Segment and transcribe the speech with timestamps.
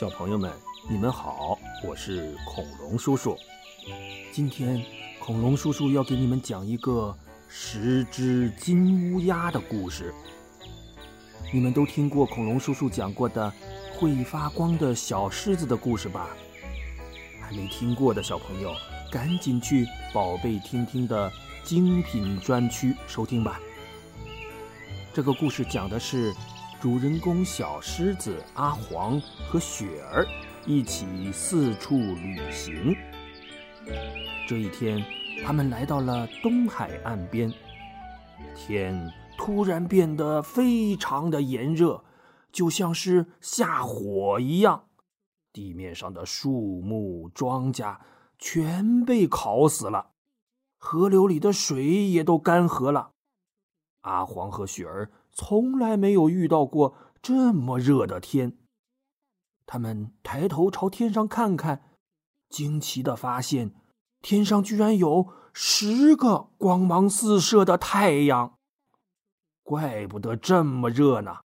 [0.00, 0.50] 小朋友们，
[0.88, 3.36] 你们好，我是恐龙叔叔。
[4.32, 4.82] 今天，
[5.18, 7.14] 恐龙叔叔要给你们讲一个
[7.50, 10.14] 十只金乌鸦的故事。
[11.52, 13.52] 你们都听过恐龙叔叔讲过的
[13.92, 16.30] 会发光的小狮子的故事吧？
[17.38, 18.72] 还没听过的小朋友，
[19.12, 21.30] 赶紧去宝贝听听的
[21.62, 23.60] 精品专区收听吧。
[25.12, 26.34] 这个故事讲的是。
[26.80, 30.26] 主人公小狮子阿黄和雪儿
[30.64, 32.96] 一起四处旅行。
[34.48, 35.04] 这一天，
[35.44, 37.52] 他们来到了东海岸边，
[38.56, 42.02] 天突然变得非常的炎热，
[42.50, 44.84] 就像是下火一样。
[45.52, 47.98] 地面上的树木、庄稼
[48.38, 50.12] 全被烤死了，
[50.78, 53.10] 河流里的水也都干涸了。
[54.00, 55.10] 阿黄和雪儿。
[55.32, 58.56] 从来没有遇到过这么热的天。
[59.66, 61.82] 他们抬头朝天上看看，
[62.48, 63.74] 惊奇的发现，
[64.20, 68.54] 天上居然有十个光芒四射的太阳。
[69.62, 71.38] 怪不得这么热呢！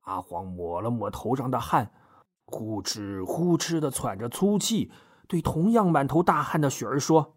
[0.00, 1.92] 阿黄抹了抹头上的汗，
[2.46, 4.90] 呼哧呼哧的喘着粗气，
[5.28, 7.36] 对同样满头大汗的雪儿说。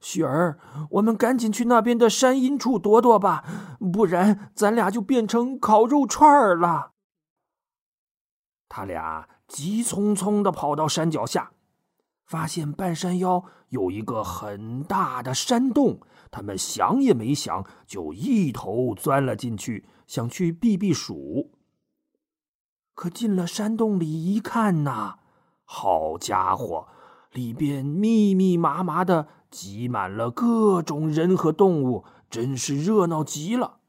[0.00, 0.58] 雪儿，
[0.92, 3.44] 我们赶紧去那边的山阴处躲躲吧，
[3.92, 6.92] 不然咱俩就变成烤肉串儿了。
[8.68, 11.52] 他俩急匆匆的跑到山脚下，
[12.24, 21.50] 发现半山腰有一个很大的山洞，他们想也没想，就一头钻了进去，想去避避暑。
[22.94, 25.18] 可进了山洞里一看呐，
[25.64, 26.88] 好家伙，
[27.32, 29.28] 里边密密麻麻的。
[29.50, 33.80] 挤满了各种人和动物，真是热闹极了。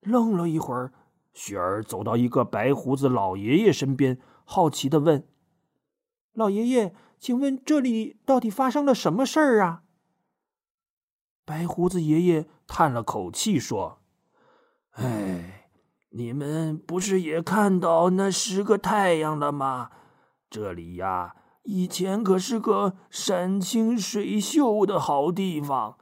[0.00, 0.92] 愣了一会儿，
[1.32, 5.26] 雪儿走到一个白胡子老爷爷身边，好奇的问
[6.32, 9.82] ：“老爷爷，请问这里到底发生了什么事儿啊？”
[11.44, 14.00] 白胡子爷爷叹了口气说
[14.92, 15.68] ：“哎，
[16.10, 19.90] 你们不是也看到那十个太阳了吗？
[20.48, 25.96] 这里呀。”以前可是个山清水秀的好地方，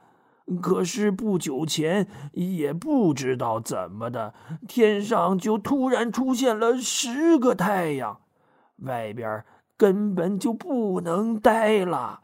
[0.61, 4.33] 可是不久前也不知道怎么的，
[4.67, 8.19] 天上就突然出现了十个太阳，
[8.79, 9.45] 外边
[9.77, 12.19] 根本就不能待了，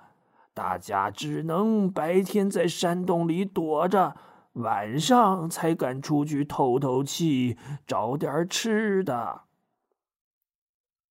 [0.53, 4.17] 大家只能白天在山洞里躲着，
[4.53, 7.57] 晚上才敢出去透透气，
[7.88, 9.44] 找点吃的。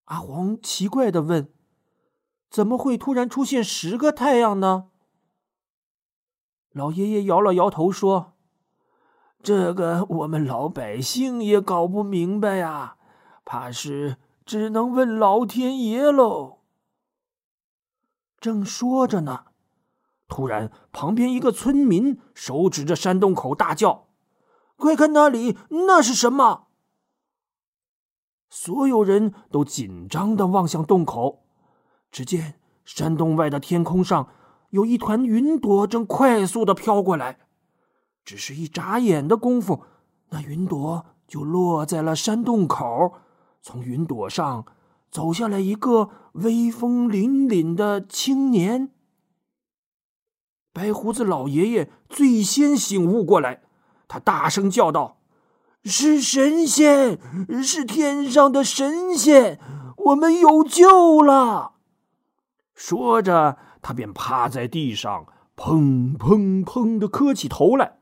[0.04, 1.48] 阿黄奇怪的问。
[2.50, 4.88] 怎么会突然出现十个太阳呢？
[6.72, 8.34] 老爷爷摇了摇头说
[9.42, 12.96] ：“这个我们老百姓也搞不明白呀，
[13.44, 14.16] 怕是
[14.46, 16.58] 只能问老天爷喽。”
[18.40, 19.46] 正说着呢，
[20.28, 24.08] 突然旁边一个村民手指着山洞口大叫
[24.76, 26.68] ：“快看那里，那是什么？”
[28.48, 31.47] 所有人都紧张的望向洞口。
[32.10, 32.54] 只见
[32.84, 34.28] 山洞外的天空上
[34.70, 37.38] 有一团云朵正快速的飘过来，
[38.24, 39.82] 只是一眨眼的功夫，
[40.30, 43.14] 那云朵就落在了山洞口。
[43.60, 44.64] 从云朵上
[45.10, 48.90] 走下来一个威风凛凛的青年。
[50.72, 53.62] 白胡子老爷爷最先醒悟过来，
[54.06, 55.18] 他大声叫道
[55.84, 57.18] ：“是神仙，
[57.62, 59.58] 是天上的神仙，
[59.96, 61.72] 我们有救了！”
[62.78, 67.98] 说着，他便趴在地上，砰砰砰的磕起头来。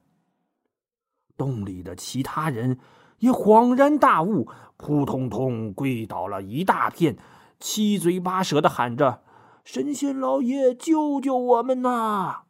[1.34, 2.78] 洞里的其他人
[3.20, 7.16] 也恍然大悟，扑通通跪倒了一大片，
[7.58, 9.22] 七嘴八舌的喊着
[9.64, 12.42] ：“神仙老爷，救救我们呐！”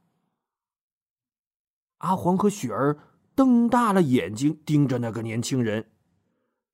[1.99, 2.99] 阿黄和雪儿
[3.37, 5.93] 瞪大了眼睛盯着那个年轻人，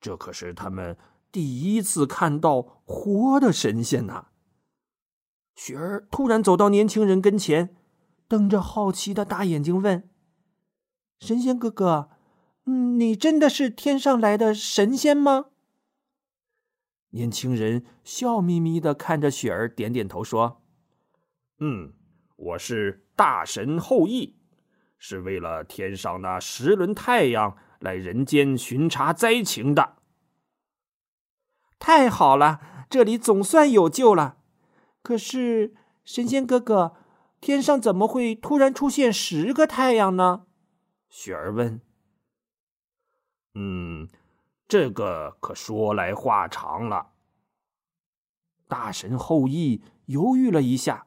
[0.00, 0.96] 这可是他们
[1.30, 4.28] 第一次看到活的神仙呐！
[5.54, 7.76] 雪儿突然走到年轻人跟前，
[8.26, 10.08] 瞪着好奇的大眼睛问
[11.20, 12.10] ：“神仙哥哥，
[12.64, 15.46] 你真的是天上来的神仙吗？”
[17.14, 20.62] 年轻人笑眯眯的看着雪儿，点点头说
[21.60, 21.92] ：“嗯，
[22.36, 24.34] 我是大神后羿，
[24.96, 29.96] 是为了天上那十轮太阳来人间巡查灾情的。”
[31.78, 34.38] 太好了，这里总算有救了。
[35.02, 36.94] 可是，神仙哥哥，
[37.40, 40.46] 天上怎么会突然出现十个太阳呢？
[41.08, 41.80] 雪儿问。
[43.54, 44.08] 嗯，
[44.66, 47.08] 这个可说来话长了。
[48.68, 51.06] 大神后羿犹豫了一下，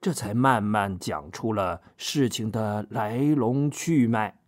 [0.00, 4.40] 这才慢慢讲出了事情的来龙去脉。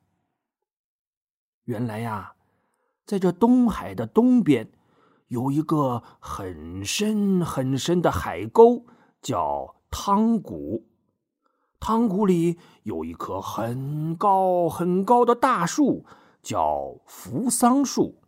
[1.65, 2.35] 原来呀，
[3.05, 4.73] 在这东海的东边，
[5.29, 8.85] 有一个很深很深的海沟，
[9.23, 10.87] 叫汤谷。
[11.81, 16.05] 汤谷里有一棵很高很高的大树，
[16.43, 18.21] 叫扶桑树。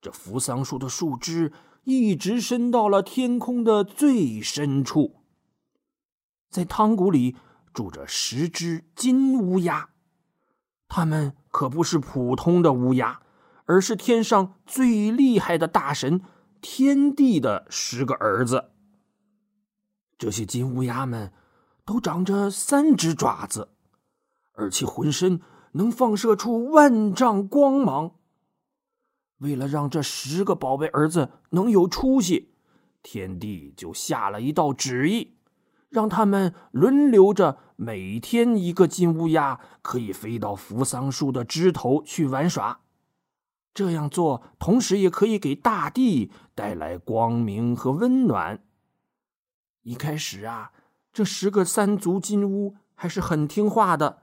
[0.00, 1.52] 这扶桑树的树枝。
[1.84, 5.16] 一直伸到了天空的最深处。
[6.48, 7.34] 在汤谷里
[7.74, 9.88] 住着十只金乌鸦，
[10.86, 13.22] 它们可不是普通的乌鸦，
[13.64, 16.20] 而是天上最厉害的大神
[16.60, 18.70] 天帝的十个儿子。
[20.18, 21.32] 这些金乌鸦们
[21.84, 23.68] 都长着三只爪子，
[24.52, 25.40] 而且浑身
[25.72, 28.12] 能放射出万丈光芒。
[29.38, 32.54] 为了让这十个宝贝儿子能有出息，
[33.02, 35.34] 天帝就下了一道旨意，
[35.88, 42.78] 让他们轮流着每天一个金乌鸦可以飞到扶桑树的枝头去玩耍。
[43.74, 48.62] 这样做，同时也可以给大地带来光明和温暖。
[49.82, 50.72] 一开始啊，
[51.12, 54.18] 这十个三足金乌还是很听话的，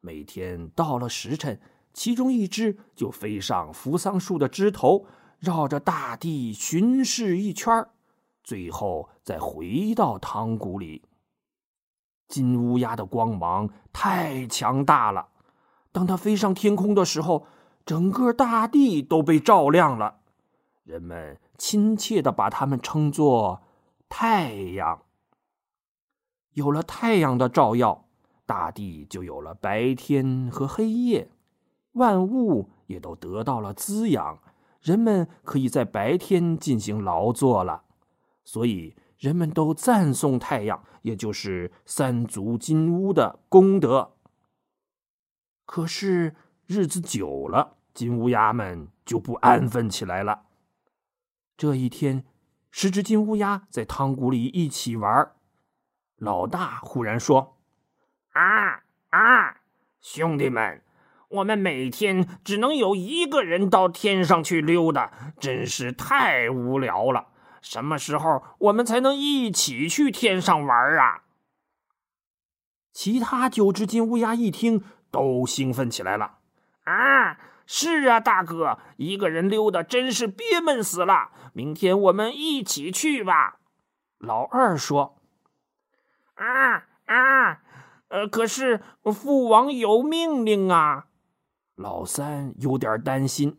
[0.00, 1.60] 每天到了时辰。
[1.92, 5.04] 其中一只就飞上扶桑树的枝头，
[5.38, 7.86] 绕着大地巡视一圈
[8.42, 11.02] 最后再回到汤谷里。
[12.28, 15.28] 金乌鸦的光芒太强大了，
[15.92, 17.46] 当它飞上天空的时候，
[17.84, 20.20] 整个大地都被照亮了。
[20.84, 23.62] 人们亲切的把它们称作
[24.08, 25.02] 太阳。
[26.52, 28.04] 有了太阳的照耀，
[28.44, 31.30] 大地就有了白天和黑夜。
[31.92, 34.38] 万物也都得到了滋养，
[34.80, 37.84] 人们可以在白天进行劳作了，
[38.44, 44.12] 所以人们都赞颂太阳，也就是三足金乌的功德。
[45.64, 46.34] 可是
[46.72, 50.44] 日子久了，金乌鸦们就不安分起来了。
[51.58, 52.24] 这一天，
[52.70, 55.32] 十只金乌鸦在汤谷里一起玩，
[56.16, 57.58] 老大忽然说
[58.32, 59.60] ：“啊啊，
[60.00, 60.82] 兄弟们！”
[61.28, 67.28] 我们每天只能有一个人到天上去溜达，真是太无聊了。
[67.60, 71.24] 什么时候我们才能一起去天上玩啊？
[72.92, 76.38] 其他九只金乌鸦一听，都兴奋起来了。
[76.84, 81.30] 啊，是啊，大哥，一个人溜达真是憋闷死了。
[81.52, 83.58] 明天我们一起去吧。
[84.18, 85.18] 老二说。
[86.34, 87.60] 啊啊，
[88.08, 91.06] 呃，可是父王有命令啊。
[91.76, 93.58] 老三有点担心。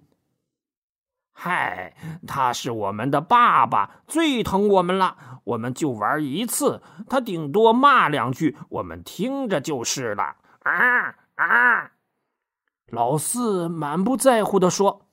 [1.31, 1.95] 嗨，
[2.27, 5.39] 他是我们的爸爸，最疼我们了。
[5.45, 10.35] 我们就玩一次，他顶多骂两句，我们听着就是了。
[10.61, 11.91] 啊啊！
[12.93, 15.07] 老四满不在乎的说：“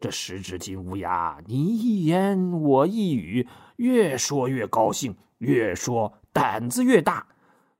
[0.00, 3.46] 这十只金乌鸦，你一言我一语，
[3.76, 7.26] 越说越高兴，越说胆子越大。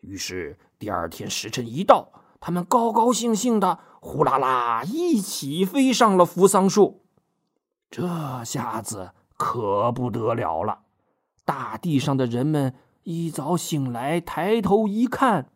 [0.03, 7.07] 于是第二天时辰一到。”他们高高兴兴的，呼啦啦一起飞上了扶桑树。
[7.91, 10.81] 这下子可不得了了！
[11.47, 12.75] 大地上的人们
[13.05, 15.51] 一早醒来，抬头一看，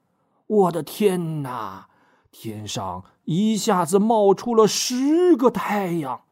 [0.46, 1.89] 我的天哪！
[2.30, 6.22] 天上一下子冒出了十个太阳。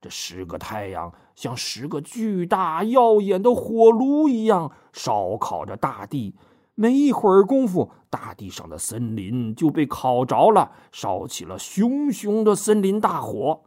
[0.00, 6.34] 这十个太阳像十个巨大耀眼的火炉一样，烧烤着大地。
[6.74, 13.62] 没一会儿功夫，大地上的森林就被烤着了，烧起了熊熊的森林大火。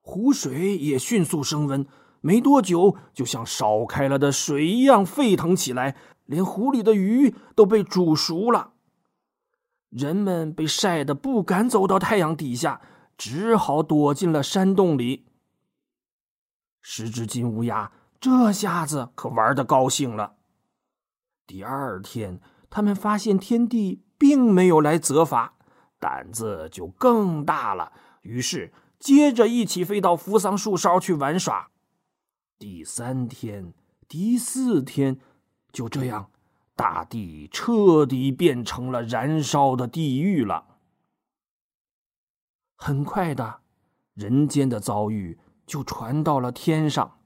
[0.00, 1.86] 湖水也迅速升温，
[2.20, 8.71] 没多久就像烧开了的水一样沸腾起来，连湖里的鱼都被煮熟了。
[9.92, 12.80] 人们被晒得不敢走到太阳底下，
[13.16, 15.26] 只好躲进了山洞里。
[16.80, 20.34] 十只金乌鸦这下子可玩的高兴了。
[21.46, 22.40] 第二天。
[22.74, 25.56] 他们发现天帝并没有来责罚，
[26.00, 27.92] 胆子就更大了。
[28.22, 31.68] 于是接着一起飞到扶桑树梢去玩耍。
[32.58, 33.74] 第三天、
[34.08, 35.20] 第四天，
[35.70, 36.30] 就这样，
[36.74, 40.78] 大地彻底变成了燃烧的地狱了。
[42.76, 43.60] 很快的，
[44.14, 47.18] 人间的遭遇就传到了天上。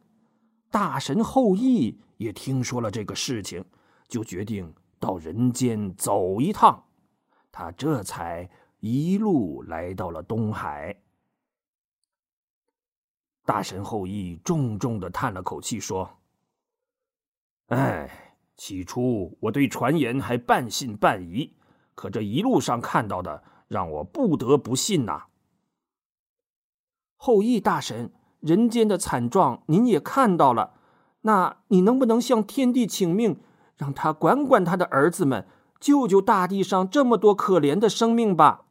[0.71, 3.65] 大神后羿也听说了这个事情，
[4.09, 4.75] 就决定。
[4.99, 6.83] 到人间走一趟，
[7.53, 8.49] 他这才
[8.81, 11.03] 一路来到了东海。
[13.45, 16.19] 大神后羿重重的叹了口气，说
[17.69, 18.26] ：“哎，
[18.57, 21.55] 起初我对传言还半信半疑，
[21.95, 25.25] 可这一路上看到的，让我不得不信呐。
[27.17, 30.75] 后羿大神，人间的惨状您也看到了，
[31.23, 33.41] 那你能不能向天帝请命，
[33.77, 35.47] 让他管管他的儿子们，
[35.81, 38.67] 救救大地上这么多可怜的生命吧？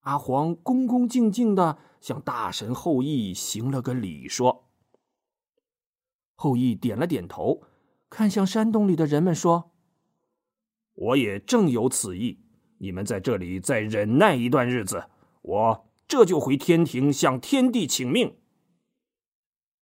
[0.00, 4.64] 阿黄恭恭敬敬的向大神后羿行了个礼，说
[6.36, 7.62] ：“后羿点了点头，
[8.08, 9.72] 看向山洞里的人们说
[10.94, 12.40] ：‘我也正有此意，
[12.78, 15.10] 你们在这里再忍耐一段日子，
[15.42, 18.36] 我这就回天庭向天帝请命。’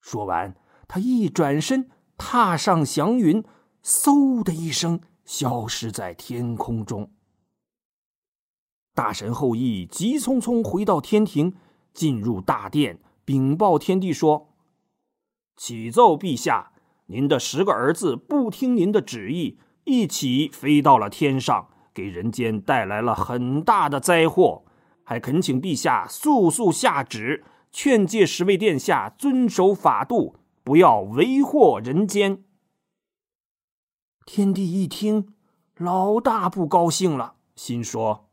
[0.00, 3.44] 说完，他一转身，踏上祥云，
[3.82, 7.12] 嗖的一声，消失在天空中。”
[8.94, 11.56] 大神后羿急匆匆回到天庭，
[11.92, 14.54] 进入大殿，禀报天帝说
[15.56, 16.73] ：“启奏陛下，
[17.06, 24.64] 您的十个儿子不听您的旨意，一起飞到了天上，给人间带来了很大的灾祸。
[25.02, 32.42] 还恳请陛下速速下旨，劝诫十位殿下遵守法度，不要为祸人间。”
[34.24, 35.34] 天帝一听，
[35.76, 38.30] 老大不高兴了，心说。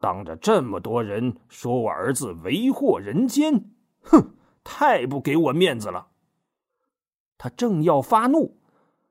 [0.00, 3.70] 当着这么多人说我儿子为祸人间，
[4.02, 4.34] 哼，
[4.64, 6.08] 太不给我面子了。
[7.38, 8.58] 他正要发怒，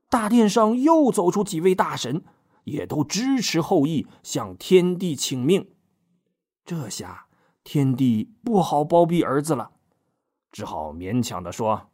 [0.09, 2.23] 大殿上又走出几位大神，
[2.63, 5.69] 也都支持后羿向天帝请命。
[6.65, 7.27] 这下
[7.63, 9.71] 天帝不好包庇儿子了，
[10.51, 11.89] 只好勉强的说：“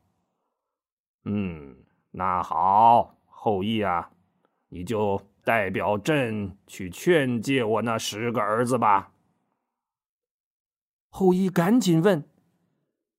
[1.25, 1.77] 嗯，
[2.11, 4.11] 那好，后羿啊，
[4.69, 9.13] 你就。”代表朕去劝诫我那十个儿子吧。
[11.09, 12.29] 后羿赶紧问：“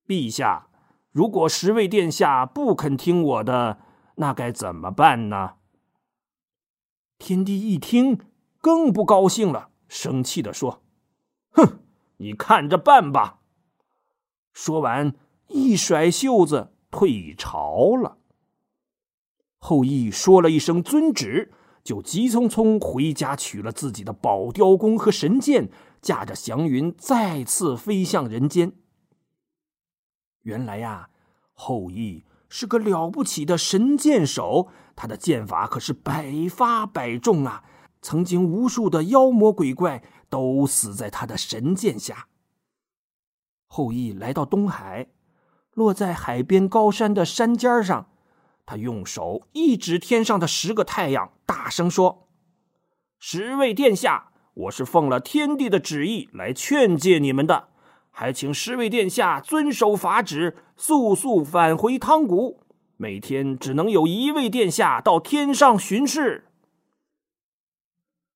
[0.07, 0.69] 陛下，
[1.11, 3.79] 如果十位殿下不肯听我的，
[4.15, 5.53] 那该怎么办呢？”
[7.19, 8.19] 天帝一听，
[8.59, 10.81] 更不高兴了，生气的说
[11.51, 11.79] ：“哼，
[12.17, 13.39] 你看着办吧！”
[14.53, 15.13] 说完，
[15.47, 18.17] 一甩袖子退朝了。
[19.57, 21.51] 后羿说了一声“遵旨”。
[21.83, 28.73] 就急匆匆回家取了自己的宝雕弓和神剑，驾着祥云再次飞向人间。
[30.43, 31.09] 原来呀，
[31.53, 37.63] 后羿是个了不起的神箭手，他的剑法可是百发百中啊！
[38.01, 42.27] 曾经无数的妖魔鬼怪都死在他的神剑下。
[43.67, 45.09] 后羿来到东海，
[45.73, 48.07] 落在海边高山的山尖上。
[48.65, 52.27] 他用手一指天上的十个太阳，大声说
[53.19, 57.69] ：“十位殿下，我是奉了天帝的旨意来劝诫你们的，
[58.11, 62.59] 还请十位殿下遵守法旨，速速返回汤谷。
[62.97, 66.45] 每天只能有一位殿下到天上巡视。”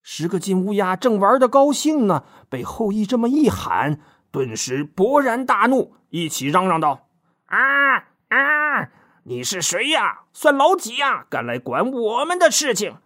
[0.02, 4.00] 十个金乌鸦正玩的高兴呢，被后羿这么一喊，
[4.32, 7.08] 顿时勃然大怒，一起嚷嚷道
[7.46, 7.96] ：“啊
[8.30, 8.90] 啊！”
[9.28, 10.22] 你是谁呀？
[10.34, 11.26] 算老几呀？
[11.30, 12.98] 敢来管我们的事情？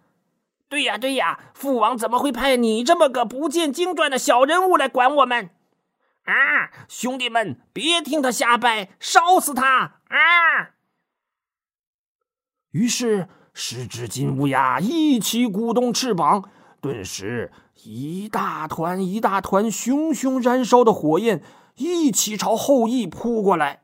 [0.68, 5.50] 对呀，对呀，父王怎么会派你这么个不见经传的小人物来管我们？
[6.24, 10.00] 啊，兄弟们，别听他瞎掰，烧死他！
[10.08, 10.76] 啊！
[12.70, 16.48] 于是，十只金乌鸦一起鼓动翅膀，
[16.80, 17.50] 顿时
[17.82, 21.42] 一大团一大团熊熊燃烧的火焰
[21.76, 23.82] 一起朝后羿扑过来。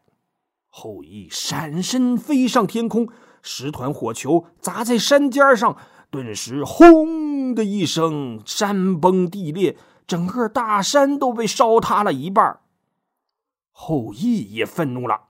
[0.69, 3.09] 后羿闪身飞上天空，
[3.43, 5.77] 十团火球砸在山尖上，
[6.11, 9.77] 顿时轰的一声，山崩地裂，
[10.07, 12.61] 整个大山都被烧塌了一半。
[13.73, 15.29] 后羿也愤怒了，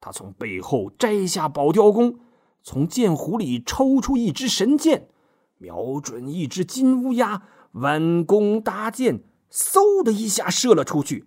[0.00, 2.18] 他从背后摘下宝雕弓，
[2.62, 5.08] 从箭壶里抽出一支神箭，
[5.56, 9.20] 瞄准一只金乌鸦，弯弓搭箭，
[9.50, 11.26] 嗖的一下射了出去。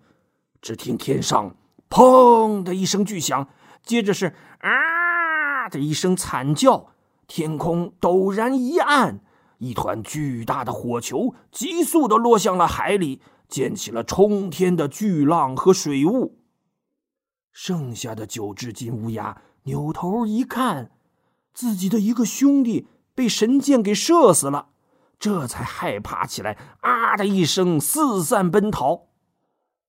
[0.62, 1.56] 只听天上。
[1.90, 3.50] 砰的一声巨响，
[3.84, 6.94] 接着是啊的一声惨叫，
[7.28, 9.20] 天空陡然一暗，
[9.62, 16.40] 一团巨大的火球急速的落向了海里，溅起了冲天的巨浪和水雾。
[17.52, 20.90] 剩下的九只金乌鸦扭头一看，
[21.54, 24.70] 自己的一个兄弟被神箭给射死了，
[25.20, 29.10] 这才害怕起来，啊的一声四散奔逃。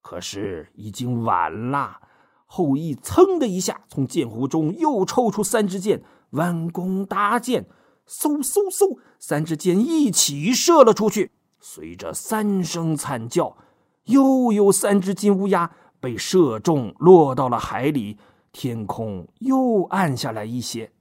[0.02, 2.02] 可是已经晚了，
[2.44, 6.02] 后羿噌的一下从剑壶中又抽出三支箭，
[6.32, 7.66] 弯弓搭箭，
[8.08, 11.30] 嗖嗖嗖，三支箭一起射了出去。
[11.60, 13.56] 随着三声惨叫，
[14.04, 18.18] 又有三只金乌鸦被射中，落到了海里。
[18.52, 20.92] 天空又暗下来一些。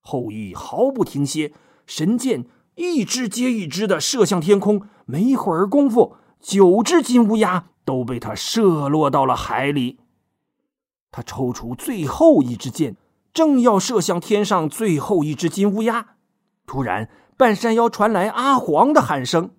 [0.00, 1.52] 后羿毫不停歇，
[1.86, 4.88] 神箭一支接一支的射向天空。
[5.06, 10.00] 没一会儿功夫，九只金乌鸦都被他射落到了海里。
[11.12, 12.96] 他抽出最后一支箭，
[13.34, 16.14] 正要射向天上最后一只金乌鸦，
[16.66, 19.50] 突然半山腰传来阿黄的喊声：“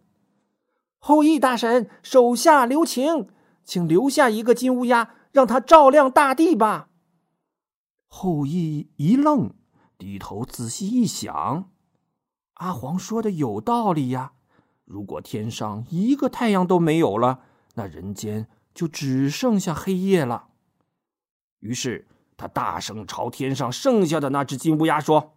[0.98, 3.28] 后羿大神，手下留情，
[3.66, 6.88] 请留下一个金乌鸦，让它照亮大地吧。”
[8.08, 9.54] 后羿一愣，
[9.98, 11.70] 低头仔细一想，
[12.54, 14.32] 阿黄说的有道理呀。
[14.86, 17.42] 如果天上一个太阳都没有了，
[17.74, 20.48] 那人间就只剩下黑夜了。
[21.60, 25.34] 于是他大声朝天上剩下的那只金乌鸦说：“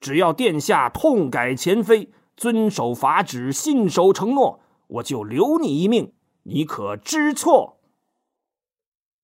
[0.00, 6.12] 只要殿下痛改前非，遵守法旨，信守承诺，我就留你一命。
[6.44, 7.78] 你可知错？”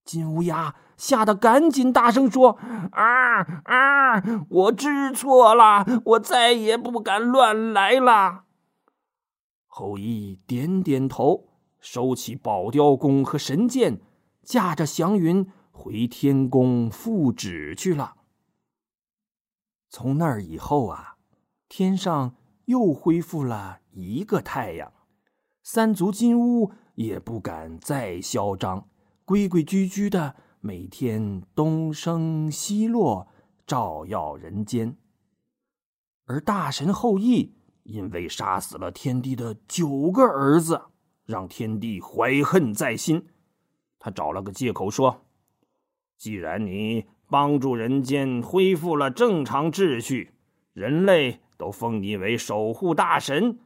[0.04, 2.58] 金乌鸦吓得赶紧大声说
[2.92, 4.22] ：“啊啊！
[4.48, 8.44] 我知错了，我再也不敢乱来了。”
[9.66, 11.48] 后羿点点头，
[11.80, 14.00] 收起宝雕弓和神箭。
[14.42, 18.16] 驾着祥云回天宫复旨去了。
[19.90, 21.16] 从那儿以后啊，
[21.68, 24.92] 天上又恢复了一个太阳，
[25.62, 28.88] 三足金乌也不敢再嚣张，
[29.24, 33.28] 规规矩矩的每天东升西落，
[33.66, 34.96] 照耀人间。
[36.24, 37.54] 而大神后羿
[37.84, 40.82] 因为杀死了天帝的九个儿子，
[41.24, 43.28] 让天帝怀恨在心。
[43.98, 45.25] 他找了个借口说
[46.16, 50.32] ：“既然你帮助人间恢复了正常秩序，
[50.72, 53.58] 人类都封你为守护大神，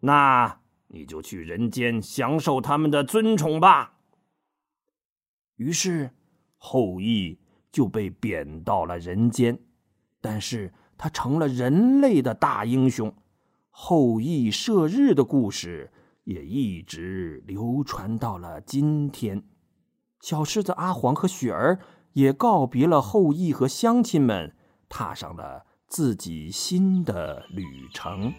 [0.00, 3.94] 那你就去人间享受他们的尊崇吧。”
[5.56, 6.10] 于是，
[6.56, 7.38] 后羿
[7.70, 9.58] 就被贬到了人间，
[10.20, 13.14] 但是他成了人类的大英雄。
[13.70, 15.92] 后羿射日的故事
[16.24, 19.42] 也一直流传到了今天。
[20.20, 21.78] 小狮子阿黄和雪儿
[22.14, 24.54] 也告别了后羿和乡亲们，
[24.88, 28.32] 踏上了自己新的旅程。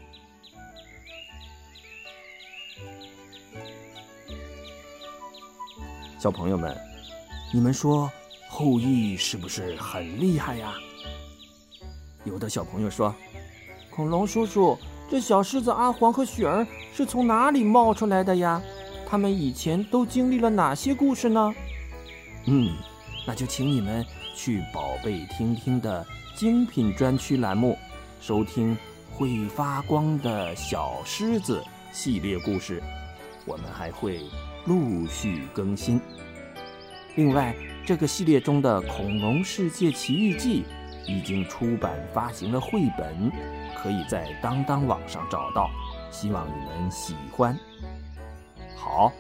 [6.18, 6.76] 小朋友们，
[7.54, 8.10] 你们说
[8.50, 10.74] 后羿是不是很厉害呀？
[12.24, 13.14] 有的小朋友说
[13.92, 14.78] ：“恐龙叔叔，
[15.10, 18.62] 这小狮子阿黄和雪儿是从哪里冒出来的呀？
[19.06, 21.54] 他们以前都经历了哪些故事呢？”
[22.48, 22.74] 嗯，
[23.26, 27.78] 那就请你们去宝贝听听的精品专区栏目，
[28.22, 28.78] 收听
[29.12, 32.82] 会发光的小狮子系列故事。
[33.46, 34.22] 我们还会
[34.66, 36.00] 陆续更新。
[37.16, 40.64] 另外，这个系列中的《恐龙世界奇遇记》
[41.10, 43.32] 已经出版发行了绘本，
[43.76, 45.70] 可以在当当网上找到。
[46.12, 47.58] 希望你们喜欢。
[48.76, 49.12] 好。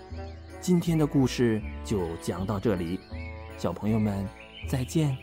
[0.62, 3.00] 今天的故事就讲到这里，
[3.58, 4.28] 小朋友们
[4.68, 5.18] 再见。